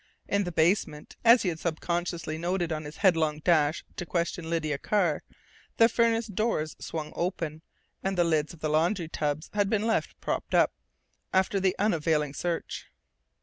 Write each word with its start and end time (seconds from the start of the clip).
In 0.27 0.45
the 0.45 0.51
basement, 0.51 1.15
as 1.23 1.43
he 1.43 1.49
had 1.49 1.59
subconsciously 1.59 2.35
noted 2.39 2.71
on 2.71 2.85
his 2.85 2.97
headlong 2.97 3.37
dash 3.41 3.83
to 3.97 4.03
question 4.07 4.49
Lydia 4.49 4.79
Carr, 4.79 5.21
the 5.77 5.87
furnace 5.87 6.25
doors 6.25 6.75
swung 6.79 7.13
open, 7.15 7.61
and 8.01 8.17
the 8.17 8.23
lids 8.23 8.51
of 8.51 8.61
the 8.61 8.69
laundry 8.69 9.07
tubs 9.07 9.51
had 9.53 9.69
been 9.69 9.85
left 9.85 10.19
propped 10.19 10.55
up, 10.55 10.73
after 11.31 11.59
the 11.59 11.75
unavailing 11.77 12.33
search.... 12.33 12.87